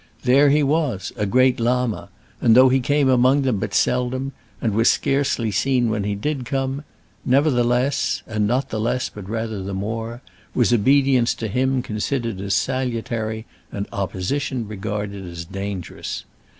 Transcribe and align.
There 0.23 0.49
he 0.49 0.63
was, 0.63 1.11
a 1.15 1.27
great 1.27 1.59
Llama; 1.59 2.09
and 2.41 2.55
though 2.55 2.69
he 2.69 2.79
came 2.79 3.07
among 3.07 3.43
them 3.43 3.59
but 3.59 3.75
seldom, 3.75 4.31
and 4.59 4.73
was 4.73 4.89
scarcely 4.89 5.51
seen 5.51 5.91
when 5.91 6.05
he 6.05 6.15
did 6.15 6.43
come, 6.43 6.83
nevertheless 7.23 8.23
and 8.25 8.47
not 8.47 8.71
the 8.71 8.79
less 8.79 9.09
but 9.09 9.29
rather 9.29 9.61
the 9.61 9.75
more 9.75 10.23
was 10.55 10.73
obedience 10.73 11.35
to 11.35 11.47
him 11.47 11.83
considered 11.83 12.41
as 12.41 12.55
salutary 12.55 13.45
and 13.71 13.85
opposition 13.93 14.67
regarded 14.67 15.23
as 15.23 15.45
dangerous. 15.45 16.25